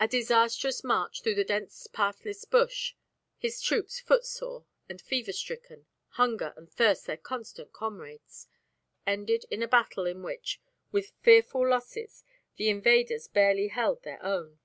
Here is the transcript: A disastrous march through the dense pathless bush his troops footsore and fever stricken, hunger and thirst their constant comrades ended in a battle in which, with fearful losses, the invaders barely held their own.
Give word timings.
A 0.00 0.08
disastrous 0.08 0.82
march 0.82 1.22
through 1.22 1.36
the 1.36 1.44
dense 1.44 1.86
pathless 1.86 2.44
bush 2.44 2.96
his 3.38 3.62
troops 3.62 4.00
footsore 4.00 4.66
and 4.88 5.00
fever 5.00 5.32
stricken, 5.32 5.86
hunger 6.08 6.52
and 6.56 6.68
thirst 6.68 7.06
their 7.06 7.16
constant 7.16 7.72
comrades 7.72 8.48
ended 9.06 9.44
in 9.48 9.62
a 9.62 9.68
battle 9.68 10.06
in 10.06 10.24
which, 10.24 10.60
with 10.90 11.12
fearful 11.22 11.68
losses, 11.68 12.24
the 12.56 12.68
invaders 12.68 13.28
barely 13.28 13.68
held 13.68 14.02
their 14.02 14.20
own. 14.24 14.58